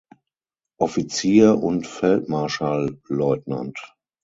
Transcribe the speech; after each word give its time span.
Offizier 0.79 1.61
und 1.61 1.85
Feldmarschallleutnant. 1.85 3.93